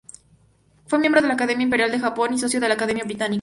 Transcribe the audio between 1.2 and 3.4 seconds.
de la Academia Imperial de Japón y socio de la Academia Británica.